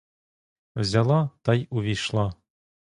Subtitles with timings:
[0.75, 2.33] Взяла та й увійшла.